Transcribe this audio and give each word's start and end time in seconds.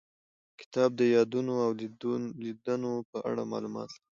کتاب 0.59 0.89
د 0.99 1.01
یادونو 1.15 1.53
او 1.65 1.71
لیدنو 2.43 2.91
په 3.11 3.17
اړه 3.29 3.43
معلومات 3.51 3.89
لري. 3.93 4.01